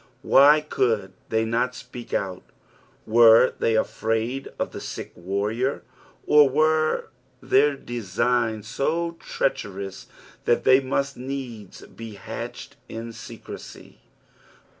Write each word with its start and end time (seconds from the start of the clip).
Why 0.23 0.61
could 0.61 1.13
the; 1.29 1.45
not 1.45 1.75
speak 1.75 2.11
out 2.11 2.41
i 2.47 2.51
Were 3.05 3.53
they 3.59 3.75
afraid 3.75 4.49
of 4.57 4.71
the 4.71 4.81
sick 4.81 5.11
warrior 5.15 5.75
f 5.75 5.83
Or 6.25 6.49
were 6.49 7.09
their 7.39 7.75
designs 7.75 8.67
so 8.67 9.17
treacherous 9.19 10.07
that 10.45 10.63
they 10.63 10.79
must 10.79 11.17
needs 11.17 11.85
be 11.85 12.15
hatched 12.15 12.77
in 12.89 13.13
secresy 13.13 13.99